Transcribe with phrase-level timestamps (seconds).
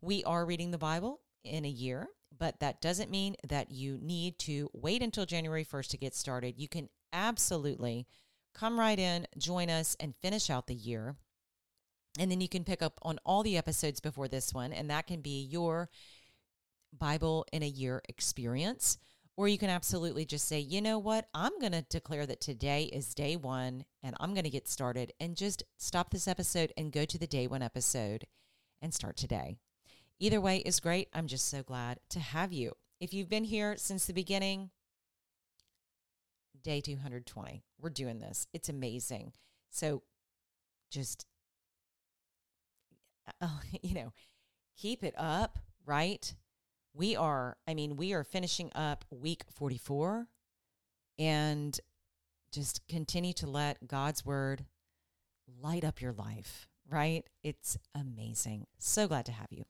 [0.00, 4.36] We are reading the Bible in a year, but that doesn't mean that you need
[4.40, 6.58] to wait until January 1st to get started.
[6.58, 8.06] You can absolutely
[8.54, 11.16] come right in, join us, and finish out the year.
[12.18, 15.06] And then you can pick up on all the episodes before this one, and that
[15.06, 15.88] can be your
[16.96, 18.98] Bible in a year experience.
[19.36, 21.28] Or you can absolutely just say, you know what?
[21.32, 25.12] I'm going to declare that today is day one and I'm going to get started
[25.20, 28.26] and just stop this episode and go to the day one episode
[28.82, 29.58] and start today.
[30.18, 31.08] Either way is great.
[31.14, 32.72] I'm just so glad to have you.
[32.98, 34.70] If you've been here since the beginning,
[36.62, 38.46] day 220, we're doing this.
[38.52, 39.32] It's amazing.
[39.70, 40.02] So
[40.90, 41.26] just
[43.40, 43.48] uh,
[43.82, 44.12] you know,
[44.76, 46.34] keep it up, right?
[46.94, 50.26] We are, I mean, we are finishing up week 44
[51.18, 51.78] and
[52.52, 54.64] just continue to let God's word
[55.60, 57.24] light up your life, right?
[57.42, 58.66] It's amazing.
[58.78, 59.64] So glad to have you.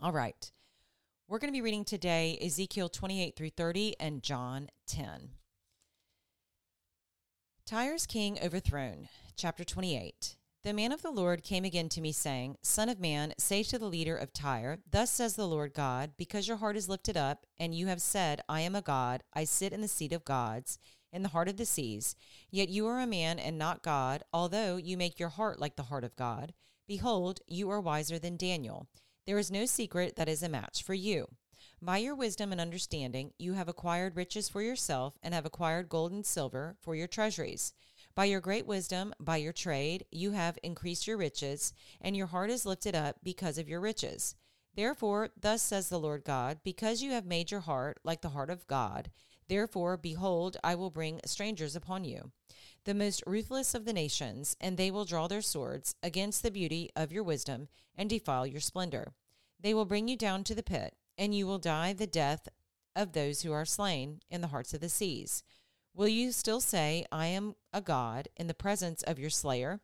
[0.00, 0.50] All right.
[1.28, 5.30] We're going to be reading today Ezekiel 28 through 30 and John 10.
[7.68, 10.36] Tyre's king overthrown, chapter 28.
[10.64, 13.78] The man of the Lord came again to me, saying, Son of man, say to
[13.78, 17.44] the leader of Tyre, Thus says the Lord God, because your heart is lifted up,
[17.58, 20.78] and you have said, I am a God, I sit in the seat of gods,
[21.12, 22.16] in the heart of the seas.
[22.50, 25.82] Yet you are a man and not God, although you make your heart like the
[25.82, 26.54] heart of God.
[26.86, 28.88] Behold, you are wiser than Daniel.
[29.26, 31.28] There is no secret that is a match for you.
[31.80, 36.10] By your wisdom and understanding, you have acquired riches for yourself, and have acquired gold
[36.10, 37.72] and silver for your treasuries.
[38.16, 42.50] By your great wisdom, by your trade, you have increased your riches, and your heart
[42.50, 44.34] is lifted up because of your riches.
[44.74, 48.50] Therefore, thus says the Lord God, because you have made your heart like the heart
[48.50, 49.12] of God,
[49.46, 52.32] therefore, behold, I will bring strangers upon you,
[52.86, 56.90] the most ruthless of the nations, and they will draw their swords against the beauty
[56.96, 59.12] of your wisdom and defile your splendor.
[59.60, 62.48] They will bring you down to the pit, and you will die the death
[62.96, 65.42] of those who are slain in the hearts of the seas.
[65.94, 69.80] Will you still say, I am a God in the presence of your slayer?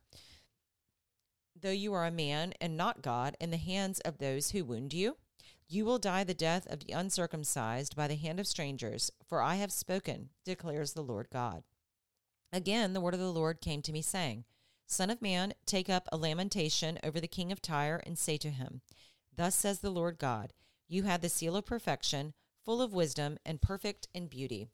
[1.60, 4.94] Though you are a man and not God in the hands of those who wound
[4.94, 5.16] you?
[5.66, 9.56] You will die the death of the uncircumcised by the hand of strangers, for I
[9.56, 11.64] have spoken, declares the Lord God.
[12.52, 14.44] Again, the word of the Lord came to me, saying,
[14.86, 18.50] Son of man, take up a lamentation over the king of Tyre, and say to
[18.50, 18.82] him,
[19.34, 20.52] Thus says the Lord God,
[20.88, 22.34] You had the seal of perfection,
[22.64, 24.68] full of wisdom, and perfect in beauty.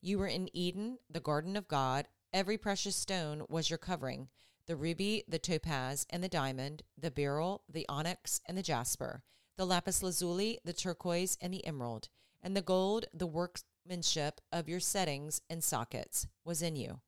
[0.00, 2.06] You were in Eden, the garden of God.
[2.32, 4.28] Every precious stone was your covering
[4.66, 9.22] the ruby, the topaz, and the diamond, the beryl, the onyx, and the jasper,
[9.56, 12.08] the lapis lazuli, the turquoise, and the emerald,
[12.42, 17.00] and the gold, the workmanship of your settings and sockets was in you.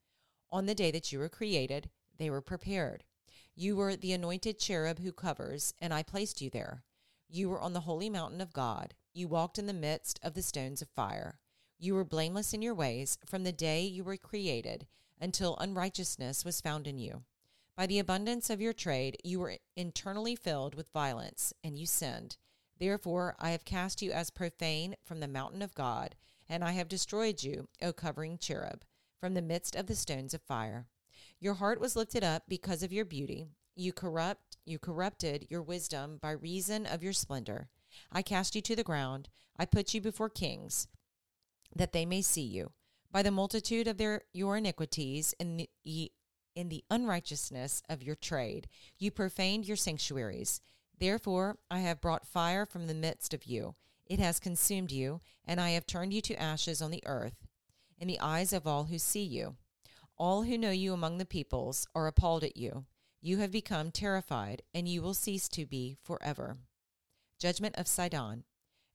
[0.50, 3.04] On the day that you were created, they were prepared.
[3.54, 6.84] You were the anointed cherub who covers, and I placed you there.
[7.28, 8.94] You were on the holy mountain of God.
[9.12, 11.38] You walked in the midst of the stones of fire.
[11.78, 14.86] You were blameless in your ways from the day you were created
[15.20, 17.24] until unrighteousness was found in you.
[17.76, 22.38] By the abundance of your trade, you were internally filled with violence, and you sinned.
[22.78, 26.16] Therefore, I have cast you as profane from the mountain of God,
[26.48, 28.84] and I have destroyed you, O covering cherub,
[29.18, 30.86] from the midst of the stones of fire.
[31.38, 33.46] Your heart was lifted up because of your beauty.
[33.76, 37.68] You corrupt you corrupted your wisdom by reason of your splendor.
[38.10, 39.28] I cast you to the ground.
[39.56, 40.88] I put you before kings,
[41.74, 42.72] that they may see you.
[43.12, 46.10] By the multitude of their your iniquities in the,
[46.54, 48.68] in the unrighteousness of your trade,
[48.98, 50.60] you profaned your sanctuaries.
[50.98, 53.76] Therefore, I have brought fire from the midst of you.
[54.06, 57.46] It has consumed you, and I have turned you to ashes on the earth,
[57.98, 59.56] in the eyes of all who see you.
[60.16, 62.86] All who know you among the peoples are appalled at you.
[63.20, 66.58] You have become terrified, and you will cease to be forever.
[67.38, 68.44] Judgment of Sidon.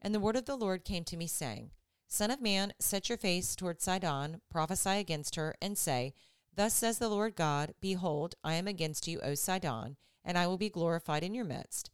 [0.02, 1.72] And the word of the Lord came to me, saying,
[2.08, 6.14] Son of man, set your face toward Sidon, prophesy against her, and say,
[6.56, 10.58] Thus says the Lord God, Behold, I am against you, O Sidon, and I will
[10.58, 11.90] be glorified in your midst.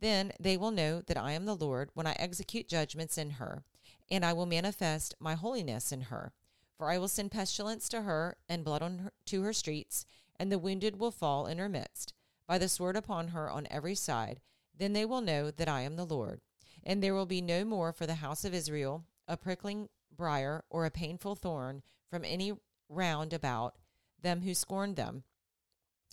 [0.00, 3.62] Then they will know that I am the Lord when I execute judgments in her,
[4.10, 6.32] and I will manifest my holiness in her.
[6.76, 10.06] For I will send pestilence to her, and blood on her, to her streets,
[10.40, 12.14] and the wounded will fall in her midst,
[12.48, 14.40] by the sword upon her on every side.
[14.74, 16.40] Then they will know that I am the Lord.
[16.82, 20.86] And there will be no more for the house of Israel a prickling briar or
[20.86, 22.54] a painful thorn from any
[22.88, 23.76] round about
[24.22, 25.24] them who scorned them.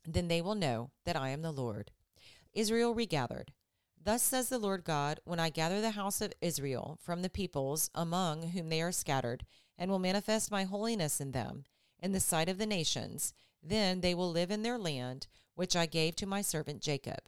[0.06, 1.92] Then they will know that I am the Lord.
[2.54, 3.54] Israel regathered.
[4.04, 7.90] Thus says the Lord God, when I gather the house of Israel from the peoples
[7.96, 9.46] among whom they are scattered,
[9.78, 11.64] and will manifest my holiness in them,
[12.00, 13.34] in the sight of the nations,
[13.70, 17.20] then they will live in their land, which I gave to my servant Jacob.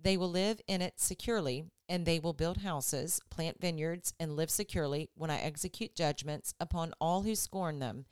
[0.00, 4.50] They will live in it securely, and they will build houses, plant vineyards, and live
[4.50, 8.06] securely when I execute judgments upon all who scorn them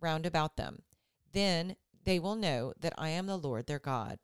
[0.00, 0.82] round about them.
[1.32, 4.18] Then they will know that I am the Lord their God.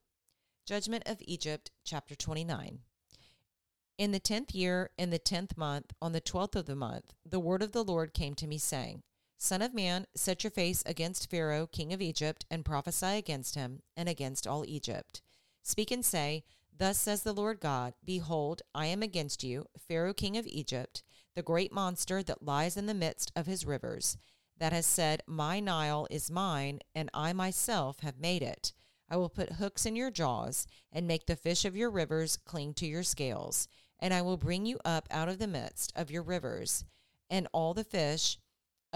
[0.66, 2.80] Judgment of Egypt, chapter 29.
[3.98, 7.40] In the tenth year, in the tenth month, on the twelfth of the month, the
[7.40, 9.02] word of the Lord came to me, saying,
[9.38, 13.82] Son of man, set your face against Pharaoh, king of Egypt, and prophesy against him,
[13.96, 15.20] and against all Egypt.
[15.62, 16.44] Speak and say,
[16.76, 21.02] Thus says the Lord God Behold, I am against you, Pharaoh, king of Egypt,
[21.34, 24.16] the great monster that lies in the midst of his rivers,
[24.58, 28.72] that has said, My Nile is mine, and I myself have made it.
[29.08, 32.74] I will put hooks in your jaws, and make the fish of your rivers cling
[32.74, 36.22] to your scales and I will bring you up out of the midst of your
[36.22, 36.84] rivers,
[37.30, 38.38] and all the fish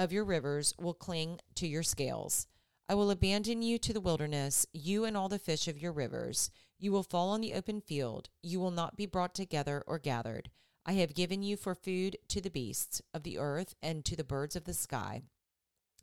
[0.01, 2.47] of your rivers will cling to your scales.
[2.89, 6.51] I will abandon you to the wilderness, you and all the fish of your rivers.
[6.79, 8.31] You will fall on the open field.
[8.43, 10.49] You will not be brought together or gathered.
[10.87, 14.25] I have given you for food to the beasts of the earth and to the
[14.25, 15.21] birds of the sky.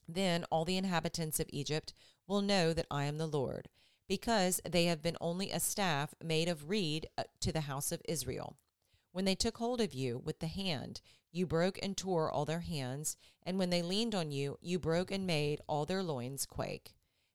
[0.08, 1.96] Then all the inhabitants of Egypt
[2.28, 3.68] will know that I am the Lord,
[4.08, 8.04] because they have been only a staff made of reed uh, to the house of
[8.08, 8.58] Israel.
[9.12, 11.02] When they took hold of you with the hand,
[11.38, 15.12] you broke and tore all their hands, and when they leaned on you, you broke
[15.12, 16.94] and made all their loins quake.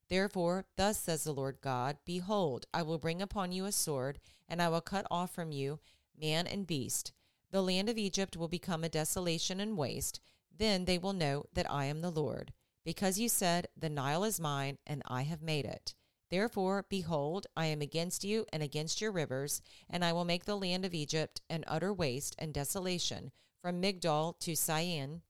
[0.09, 4.18] Therefore, thus says the Lord God Behold, I will bring upon you a sword,
[4.49, 5.78] and I will cut off from you
[6.21, 7.12] man and beast.
[7.50, 10.21] The land of Egypt will become a desolation and waste.
[10.54, 12.52] Then they will know that I am the Lord.
[12.85, 15.94] Because you said, The Nile is mine, and I have made it.
[16.30, 20.56] Therefore, behold, I am against you and against your rivers, and I will make the
[20.56, 23.32] land of Egypt an utter waste and desolation,
[23.62, 25.23] from Migdol to Syene,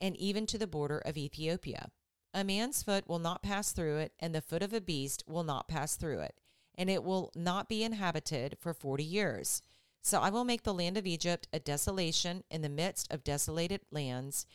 [0.00, 1.90] and even to the border of Ethiopia.
[2.34, 5.44] A man's foot will not pass through it, and the foot of a beast will
[5.44, 6.40] not pass through it,
[6.74, 9.62] and it will not be inhabited for forty years.
[10.02, 13.82] So I will make the land of Egypt a desolation in the midst of desolated
[13.92, 14.46] lands,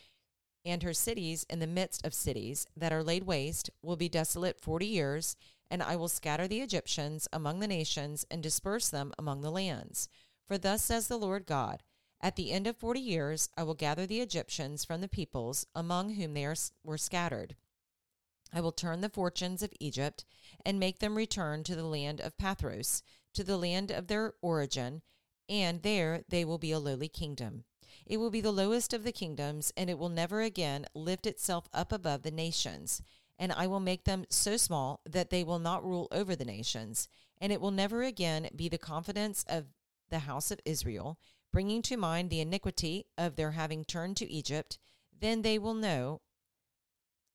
[0.64, 4.60] and her cities in the midst of cities that are laid waste will be desolate
[4.60, 5.36] forty years,
[5.70, 10.08] and I will scatter the Egyptians among the nations and disperse them among the lands.
[10.46, 11.82] For thus says the Lord God
[12.20, 16.14] At the end of forty years I will gather the Egyptians from the peoples among
[16.14, 17.56] whom they are, were scattered.
[18.52, 20.24] I will turn the fortunes of Egypt
[20.64, 23.02] and make them return to the land of Pathros,
[23.34, 25.02] to the land of their origin,
[25.48, 27.64] and there they will be a lowly kingdom.
[28.06, 31.68] It will be the lowest of the kingdoms, and it will never again lift itself
[31.72, 33.02] up above the nations
[33.38, 37.08] and I will make them so small that they will not rule over the nations,
[37.40, 39.66] and it will never again be the confidence of
[40.10, 41.18] the house of Israel,
[41.52, 44.78] bringing to mind the iniquity of their having turned to Egypt.
[45.18, 46.20] Then they will know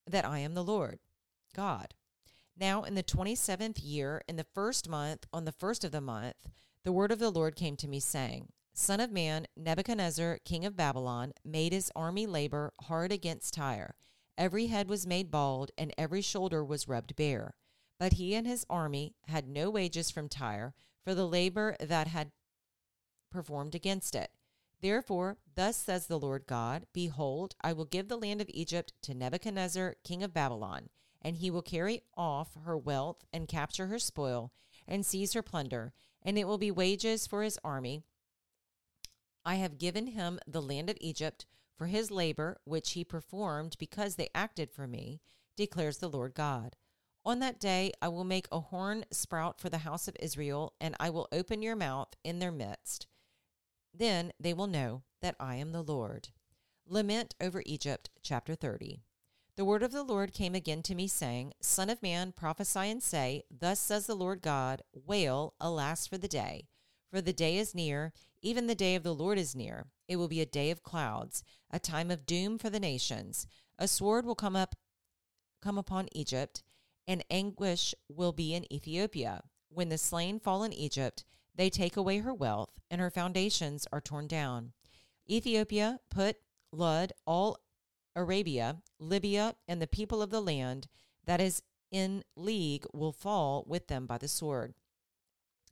[0.08, 1.00] that I am the Lord
[1.56, 1.94] God.
[2.58, 6.02] Now, in the twenty seventh year, in the first month, on the first of the
[6.02, 6.48] month,
[6.84, 10.76] the word of the Lord came to me, saying, Son of man, Nebuchadnezzar, king of
[10.76, 13.96] Babylon, made his army labor hard against Tyre
[14.38, 17.54] Every head was made bald, and every shoulder was rubbed bare.
[18.00, 22.32] But he and his army had no wages from Tyre for the labor that had
[23.34, 24.32] performed against it.
[24.82, 29.14] Therefore, thus says the Lord God Behold, I will give the land of Egypt to
[29.14, 30.90] Nebuchadnezzar, king of Babylon,
[31.22, 34.52] and he will carry off her wealth and capture her spoil,
[34.88, 38.04] and seize her plunder, and it will be wages for his army.
[39.46, 41.46] I have given him the land of Egypt
[41.78, 45.22] for his labor, which he performed because they acted for me,
[45.56, 46.76] declares the Lord God.
[47.26, 50.96] On that day I will make a horn sprout for the house of Israel, and
[51.00, 53.08] I will open your mouth in their midst.
[53.94, 56.30] Then they will know that I am the Lord.
[56.88, 59.02] Lament over Egypt, chapter 30.
[59.56, 63.04] The word of the Lord came again to me, saying, Son of man, prophesy and
[63.04, 66.68] say, Thus says the Lord God, Wail, alas, for the day.
[67.12, 69.86] For the day is near, even the day of the Lord is near.
[70.08, 73.46] It will be a day of clouds, a time of doom for the nations.
[73.78, 74.76] A sword will come up
[75.62, 76.62] come upon Egypt,
[77.08, 79.44] and anguish will be in Ethiopia.
[79.70, 81.24] When the slain fall in Egypt,
[81.56, 84.74] they take away her wealth, and her foundations are torn down.
[85.30, 86.38] Ethiopia, Put,
[86.72, 87.58] Lud, all
[88.16, 90.88] Arabia, Libya, and the people of the land
[91.26, 94.74] that is in league will fall with them by the sword.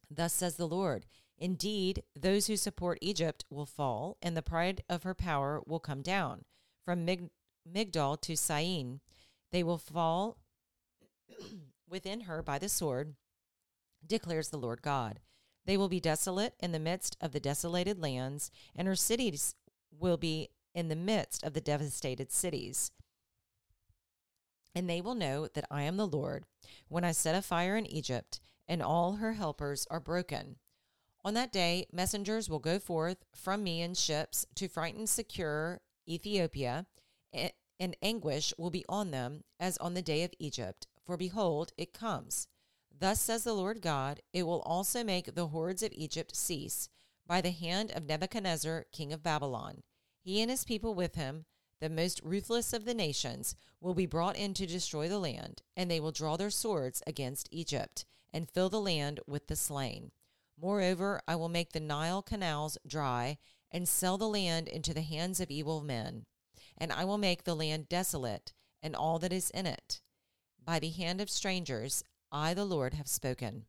[0.10, 1.06] Thus says the Lord
[1.38, 6.04] Indeed, those who support Egypt will fall, and the pride of her power will come
[6.04, 6.46] down.
[6.86, 7.32] From Mig-
[7.68, 9.00] Migdol to Syene,
[9.52, 10.38] they will fall
[11.90, 13.16] within her by the sword,
[14.06, 15.20] declares the Lord God.
[15.66, 19.56] They will be desolate in the midst of the desolated lands, and her cities
[19.92, 22.92] will be in the midst of the devastated cities.
[24.74, 26.46] And they will know that I am the Lord
[26.88, 30.56] when I set a fire in Egypt, and all her helpers are broken.
[31.24, 36.88] On that day, messengers will go forth from me in ships to frighten secure Ethiopia,
[37.32, 40.88] and anguish will be on them as on the day of Egypt.
[41.06, 42.48] For behold, it comes.
[43.02, 46.88] Thus says the Lord God, it will also make the hordes of Egypt cease
[47.26, 49.82] by the hand of Nebuchadnezzar, king of Babylon.
[50.22, 51.46] He and his people with him,
[51.80, 55.90] the most ruthless of the nations, will be brought in to destroy the land, and
[55.90, 60.12] they will draw their swords against Egypt, and fill the land with the slain.
[60.56, 63.40] Moreover, I will make the Nile canals dry,
[63.72, 66.28] and sell the land into the hands of evil men.
[66.78, 68.54] And I will make the land desolate,
[68.84, 70.02] and all that is in it.
[70.64, 73.66] By the hand of strangers, I, the Lord, have spoken.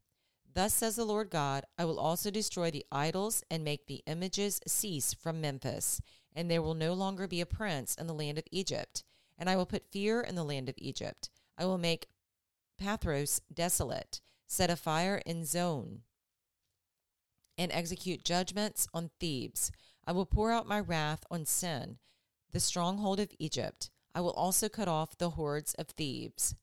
[0.54, 4.60] Thus says the Lord God I will also destroy the idols and make the images
[4.66, 6.00] cease from Memphis
[6.34, 9.04] and there will no longer be a prince in the land of Egypt.
[9.38, 11.30] And I will put fear in the land of Egypt.
[11.58, 12.08] I will make
[12.80, 16.02] Pathros desolate, set a fire in Zoan,
[17.58, 19.72] and execute judgments on Thebes.
[20.06, 21.98] I will pour out my wrath on Sin,
[22.50, 23.90] the stronghold of Egypt.
[24.14, 26.54] I will also cut off the hordes of Thebes.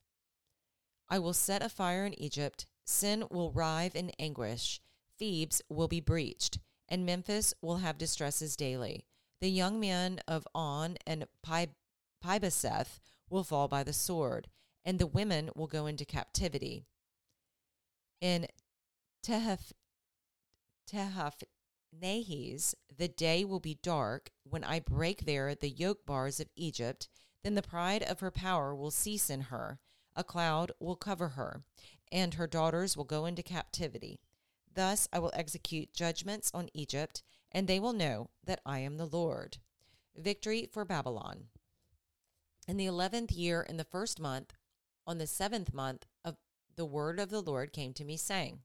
[1.10, 2.66] I will set a fire in Egypt.
[2.86, 4.80] Sin will writhe in anguish.
[5.18, 9.06] Thebes will be breached, and Memphis will have distresses daily.
[9.42, 11.76] The young men of On and Pi-
[12.24, 13.00] Pibeseth
[13.30, 14.50] will fall by the sword,
[14.84, 16.86] and the women will go into captivity.
[18.22, 18.48] In
[19.26, 19.74] Tehaf,
[20.92, 27.08] Nahis, the day will be dark when I break there the yoke bars of Egypt.
[27.44, 29.80] Then the pride of her power will cease in her.
[30.16, 31.64] A cloud will cover her,
[32.12, 34.20] and her daughters will go into captivity.
[34.74, 39.06] Thus I will execute judgments on Egypt and they will know that I am the
[39.06, 39.58] Lord.
[40.16, 41.46] Victory for Babylon.
[42.68, 44.54] In the eleventh year, in the first month,
[45.08, 46.38] on the seventh month, of
[46.76, 48.60] the word of the Lord came to me, saying,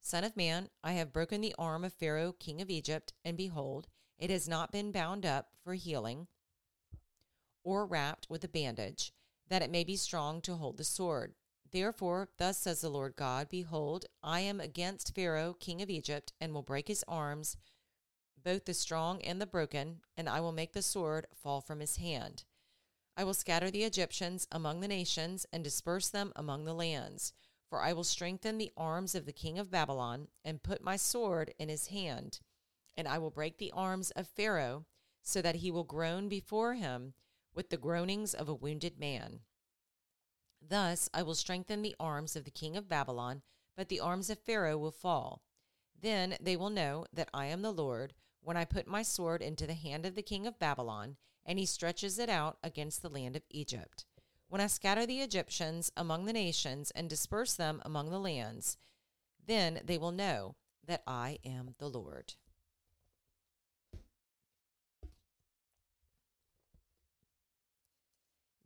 [0.00, 3.88] Son of man, I have broken the arm of Pharaoh, king of Egypt, and behold,
[4.18, 6.28] it has not been bound up for healing
[7.62, 9.12] or wrapped with a bandage,
[9.48, 11.34] that it may be strong to hold the sword.
[11.70, 16.54] Therefore, thus says the Lord God Behold, I am against Pharaoh, king of Egypt, and
[16.54, 17.56] will break his arms,
[18.42, 21.96] both the strong and the broken, and I will make the sword fall from his
[21.96, 22.44] hand.
[23.16, 27.32] I will scatter the Egyptians among the nations and disperse them among the lands.
[27.68, 31.52] For I will strengthen the arms of the king of Babylon and put my sword
[31.58, 32.40] in his hand.
[32.96, 34.86] And I will break the arms of Pharaoh,
[35.22, 37.12] so that he will groan before him
[37.58, 39.40] with the groanings of a wounded man.
[40.62, 43.42] Thus I will strengthen the arms of the king of Babylon,
[43.76, 45.42] but the arms of Pharaoh will fall.
[46.00, 49.66] Then they will know that I am the Lord when I put my sword into
[49.66, 53.34] the hand of the king of Babylon, and he stretches it out against the land
[53.34, 54.04] of Egypt.
[54.46, 58.76] When I scatter the Egyptians among the nations and disperse them among the lands,
[59.44, 60.54] then they will know
[60.86, 62.34] that I am the Lord.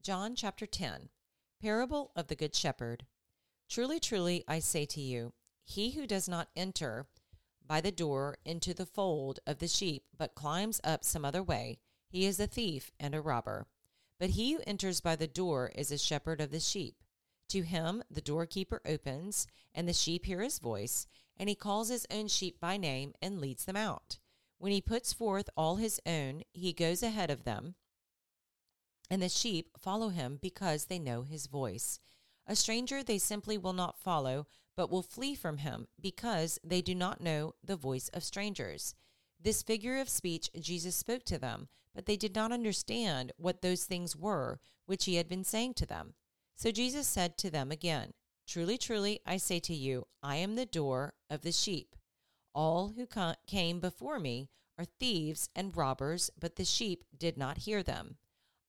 [0.02, 1.10] John chapter 10
[1.60, 3.06] Parable of the Good Shepherd.
[3.68, 5.32] Truly, truly, I say to you,
[5.62, 7.06] he who does not enter
[7.64, 11.78] by the door into the fold of the sheep, but climbs up some other way,
[12.08, 13.68] he is a thief and a robber.
[14.18, 16.96] But he who enters by the door is a shepherd of the sheep.
[17.50, 21.06] To him the doorkeeper opens, and the sheep hear his voice,
[21.36, 24.18] and he calls his own sheep by name and leads them out.
[24.58, 27.76] When he puts forth all his own, he goes ahead of them,
[29.12, 32.00] and the sheep follow him because they know his voice.
[32.46, 36.94] A stranger they simply will not follow, but will flee from him because they do
[36.94, 38.94] not know the voice of strangers.
[39.38, 43.84] This figure of speech Jesus spoke to them, but they did not understand what those
[43.84, 46.14] things were which he had been saying to them.
[46.56, 48.14] So Jesus said to them again,
[48.46, 51.96] Truly, truly, I say to you, I am the door of the sheep.
[52.54, 53.06] All who
[53.46, 58.16] came before me are thieves and robbers, but the sheep did not hear them.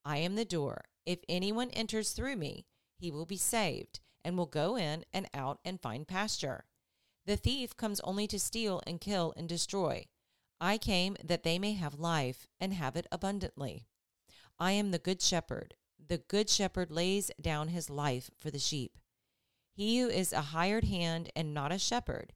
[0.06, 0.86] I am the door.
[1.06, 2.66] If anyone enters through me,
[2.98, 6.66] he will be saved, and will go in and out and find pasture.
[7.26, 10.08] The thief comes only to steal and kill and destroy.
[10.60, 13.86] I came that they may have life and have it abundantly.
[14.60, 15.76] I am the good shepherd.
[16.06, 18.98] The good shepherd lays down his life for the sheep.
[19.74, 22.34] He who is a hired hand and not a shepherd,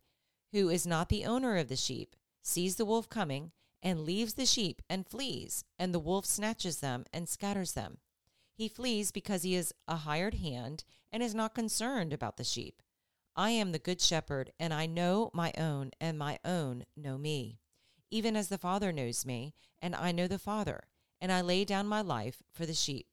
[0.52, 4.46] who is not the owner of the sheep, sees the wolf coming and leaves the
[4.46, 7.98] sheep and flees, and the wolf snatches them and scatters them.
[8.54, 12.82] He flees because he is a hired hand and is not concerned about the sheep.
[13.36, 17.60] I am the good shepherd, and I know my own, and my own know me,
[18.10, 20.86] even as the Father knows me, and I know the Father,
[21.22, 23.08] and I lay down my life for the sheep.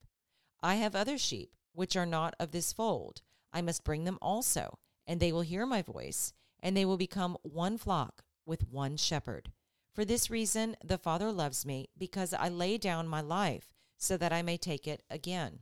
[0.63, 3.21] I have other sheep, which are not of this fold.
[3.53, 7.37] I must bring them also, and they will hear my voice, and they will become
[7.43, 9.53] one flock with one shepherd.
[9.95, 14.33] For this reason, the Father loves me, because I lay down my life, so that
[14.33, 15.61] I may take it again.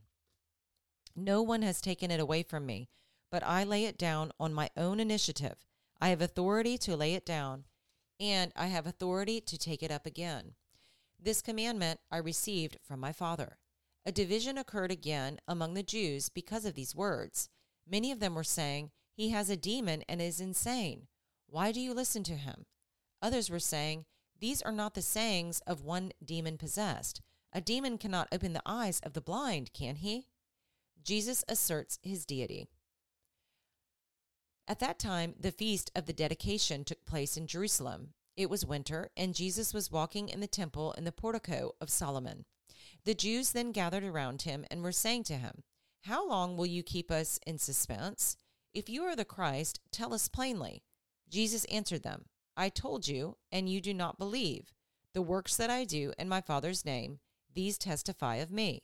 [1.14, 2.88] No one has taken it away from me,
[3.30, 5.66] but I lay it down on my own initiative.
[6.00, 7.64] I have authority to lay it down,
[8.18, 10.54] and I have authority to take it up again.
[11.20, 13.58] This commandment I received from my Father.
[14.06, 17.50] A division occurred again among the Jews because of these words.
[17.86, 21.06] Many of them were saying, He has a demon and is insane.
[21.46, 22.64] Why do you listen to him?
[23.20, 24.06] Others were saying,
[24.42, 27.22] These are not the sayings of one demon possessed.
[27.52, 30.26] A demon cannot open the eyes of the blind, can he?
[31.05, 32.66] Jesus asserts his deity.
[34.66, 38.14] At that time, the feast of the dedication took place in Jerusalem.
[38.37, 42.44] It was winter, and Jesus was walking in the temple in the portico of Solomon.
[43.05, 45.62] The Jews then gathered around him and were saying to him,
[46.00, 48.37] How long will you keep us in suspense?
[48.74, 50.83] If you are the Christ, tell us plainly.
[51.28, 52.24] Jesus answered them,
[52.56, 54.74] I told you, and you do not believe.
[55.14, 57.20] The works that I do in my Father's name,
[57.54, 58.82] these testify of me.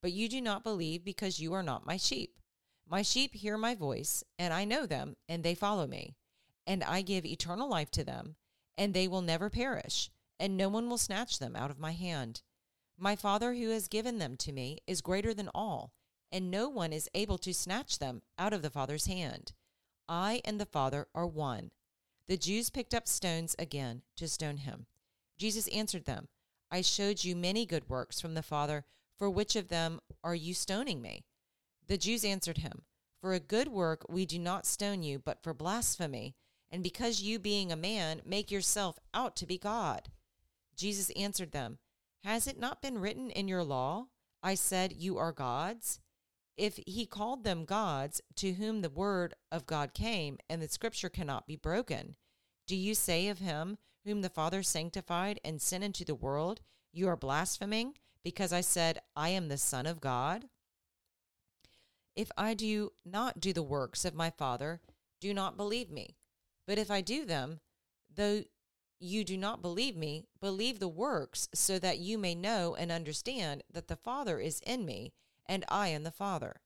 [0.00, 2.38] But you do not believe because you are not my sheep.
[2.86, 6.14] My sheep hear my voice, and I know them, and they follow me.
[6.66, 8.36] And I give eternal life to them,
[8.76, 12.42] and they will never perish, and no one will snatch them out of my hand.
[12.98, 15.92] My Father who has given them to me is greater than all,
[16.30, 19.52] and no one is able to snatch them out of the Father's hand.
[20.08, 21.70] I and the Father are one.
[22.26, 24.86] The Jews picked up stones again to stone him.
[25.36, 26.28] Jesus answered them,
[26.70, 28.84] I showed you many good works from the Father.
[29.18, 31.24] For which of them are you stoning me?
[31.86, 32.82] The Jews answered him,
[33.20, 36.34] For a good work we do not stone you, but for blasphemy,
[36.70, 40.08] and because you, being a man, make yourself out to be God.
[40.76, 41.78] Jesus answered them,
[42.24, 44.06] has it not been written in your law?
[44.42, 46.00] I said, You are gods?
[46.56, 51.08] If he called them gods, to whom the word of God came, and the scripture
[51.08, 52.16] cannot be broken,
[52.66, 56.60] do you say of him whom the Father sanctified and sent into the world,
[56.92, 60.48] You are blaspheming, because I said, I am the Son of God?
[62.14, 64.80] If I do not do the works of my Father,
[65.20, 66.16] do not believe me.
[66.66, 67.60] But if I do them,
[68.14, 68.44] though
[69.00, 73.64] you do not believe me, believe the works, so that you may know and understand
[73.72, 75.12] that the Father is in me,
[75.46, 76.60] and I in the Father.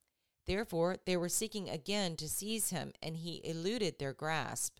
[0.46, 4.78] Therefore, they were seeking again to seize him, and he eluded their grasp.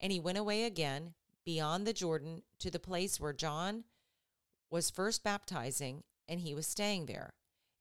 [0.00, 3.84] And he went away again beyond the Jordan to the place where John
[4.70, 7.34] was first baptizing, and he was staying there.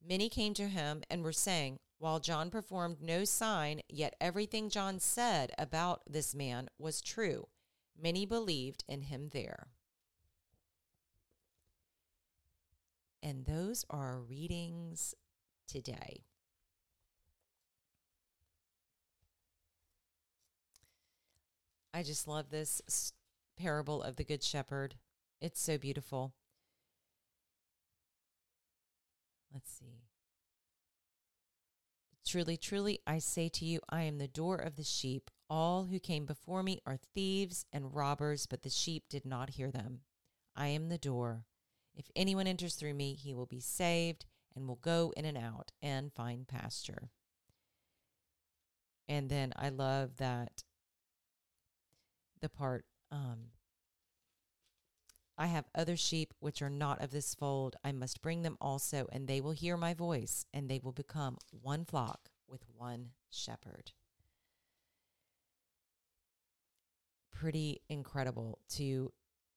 [0.06, 5.00] Many came to him and were saying, While John performed no sign, yet everything John
[5.00, 7.48] said about this man was true.
[7.98, 9.68] Many believed in him there.
[13.24, 15.14] And those are our readings
[15.68, 16.24] today.
[21.94, 22.82] I just love this
[23.58, 24.96] parable of the Good Shepherd.
[25.40, 26.34] It's so beautiful.
[29.54, 30.04] Let's see.
[32.26, 35.30] Truly, truly, I say to you, I am the door of the sheep.
[35.50, 39.70] All who came before me are thieves and robbers, but the sheep did not hear
[39.70, 40.00] them.
[40.56, 41.46] I am the door.
[41.96, 44.26] If anyone enters through me, he will be saved
[44.56, 47.10] and will go in and out and find pasture.
[49.08, 50.64] And then I love that
[52.40, 53.52] the part um,
[55.38, 57.76] I have other sheep which are not of this fold.
[57.84, 61.38] I must bring them also, and they will hear my voice, and they will become
[61.50, 63.92] one flock with one shepherd.
[67.34, 69.12] Pretty incredible to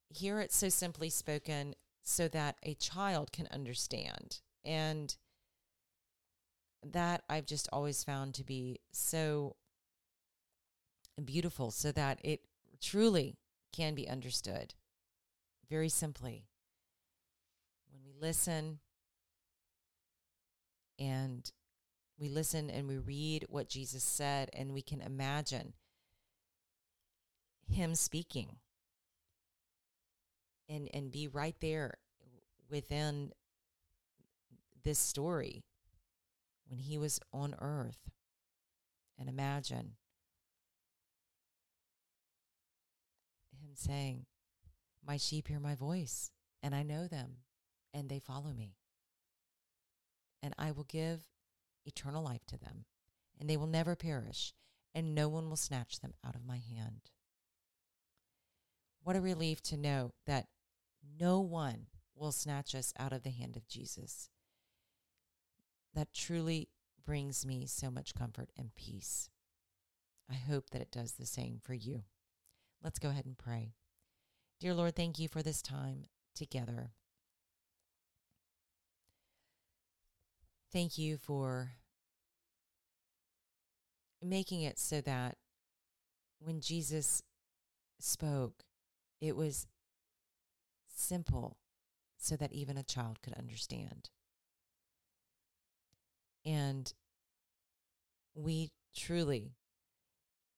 [0.09, 4.41] hear it so simply spoken so that a child can understand.
[4.65, 5.17] And
[6.85, 9.57] that I've just always found to be so
[11.25, 12.41] beautiful so that it
[12.81, 13.39] truly
[13.73, 14.75] can be understood
[15.69, 16.47] very simply.
[17.91, 18.81] When we listen
[20.99, 21.51] and
[22.19, 25.73] we listen and we read what Jesus said and we can imagine
[27.67, 28.57] him speaking
[30.69, 31.99] and and be right there
[32.71, 33.33] within
[34.83, 35.65] this story
[36.69, 38.11] when he was on earth.
[39.19, 39.93] And imagine
[43.61, 44.27] him saying
[45.07, 46.31] my sheep hear my voice
[46.63, 47.37] and I know them
[47.93, 48.77] and they follow me.
[50.43, 51.25] And I will give
[51.87, 52.85] eternal life to them
[53.39, 54.53] and they will never perish
[54.95, 57.11] and no one will snatch them out of my hand.
[59.03, 60.47] What a relief to know that
[61.19, 64.29] no one will snatch us out of the hand of Jesus.
[65.95, 66.69] That truly
[67.05, 69.29] brings me so much comfort and peace.
[70.31, 72.03] I hope that it does the same for you.
[72.83, 73.75] Let's go ahead and pray.
[74.61, 76.93] Dear Lord, thank you for this time together.
[80.73, 81.73] Thank you for
[84.23, 85.37] making it so that
[86.41, 87.23] when Jesus
[88.01, 88.65] spoke,
[89.21, 89.67] it was
[90.95, 91.59] simple
[92.17, 94.11] so that even a child could understand.
[96.45, 96.93] And
[98.35, 99.53] we truly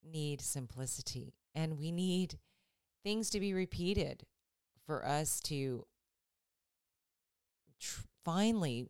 [0.05, 2.39] need simplicity and we need
[3.03, 4.25] things to be repeated
[4.87, 5.87] for us to
[7.81, 8.87] tr- finally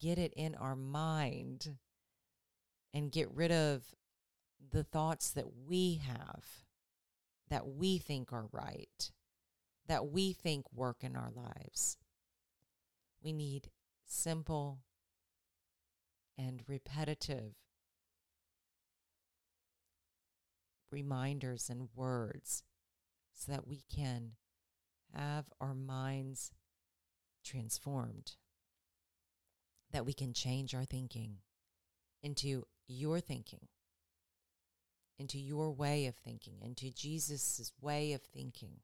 [0.00, 1.76] get it in our mind
[2.94, 3.84] and get rid of
[4.72, 6.44] the thoughts that we have
[7.48, 9.10] that we think are right,
[9.90, 11.98] that we think work in our lives.
[13.20, 13.70] We need
[14.06, 14.78] simple
[16.38, 17.54] and repetitive
[20.92, 22.62] reminders and words
[23.34, 24.34] so that we can
[25.12, 26.52] have our minds
[27.44, 28.36] transformed,
[29.90, 31.38] that we can change our thinking
[32.22, 33.66] into your thinking
[35.18, 38.80] into your way of thinking, into Jesus' way of thinking.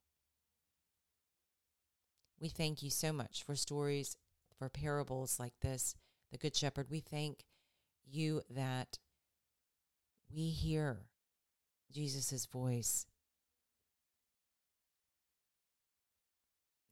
[2.40, 4.16] We thank you so much for stories,
[4.58, 5.94] for parables like this,
[6.30, 6.88] the Good Shepherd.
[6.90, 7.44] We thank
[8.04, 8.98] you that
[10.32, 11.06] we hear
[11.92, 13.06] Jesus' voice,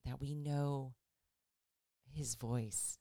[0.05, 0.95] that we know
[2.13, 2.99] his voice,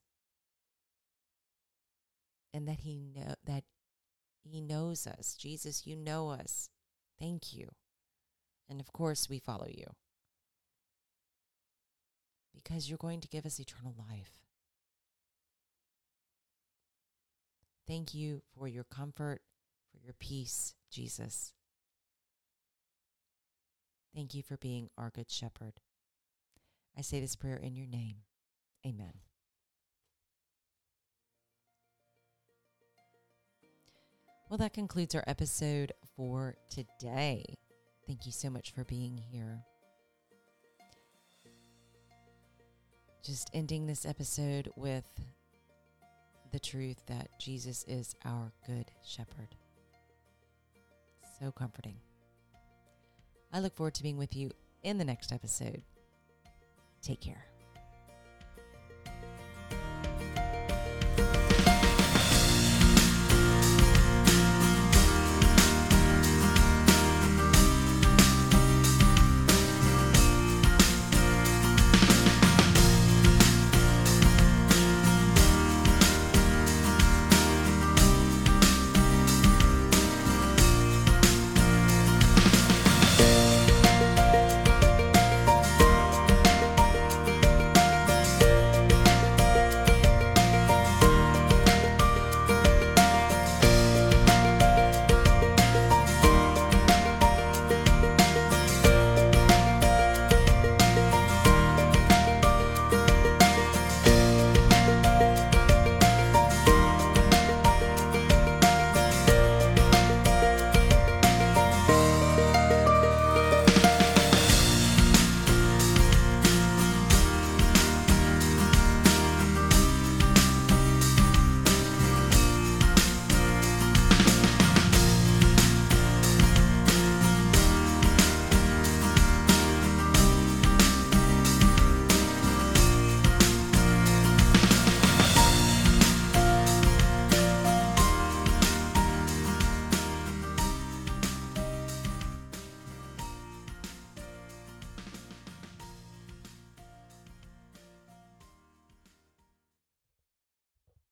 [2.53, 3.63] and that he know that
[4.43, 5.35] he knows us.
[5.35, 6.69] Jesus, you know us.
[7.19, 7.69] Thank you.
[8.69, 9.85] And of course, we follow you
[12.53, 14.31] because you're going to give us eternal life.
[17.87, 19.41] Thank you for your comfort,
[19.91, 21.53] for your peace, Jesus.
[24.15, 25.73] Thank you for being our good shepherd.
[26.97, 28.17] I say this prayer in your name.
[28.85, 29.13] Amen.
[34.49, 37.43] Well, that concludes our episode for today.
[38.05, 39.63] Thank you so much for being here.
[43.23, 45.07] Just ending this episode with
[46.51, 49.55] the truth that Jesus is our good shepherd.
[51.39, 51.95] So comforting.
[53.53, 54.51] I look forward to being with you
[54.83, 55.83] in the next episode.
[57.01, 57.52] Take care.